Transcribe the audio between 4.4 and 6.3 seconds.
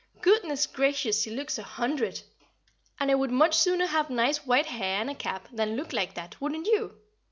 white hair and a cap than look like